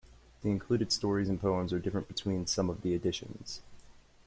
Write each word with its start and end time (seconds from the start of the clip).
The 0.41 0.49
included 0.49 0.91
stories 0.91 1.29
and 1.29 1.39
poems 1.39 1.71
are 1.71 1.77
different 1.77 2.07
between 2.07 2.47
some 2.47 2.71
of 2.71 2.81
the 2.81 2.95
editions. 2.95 3.61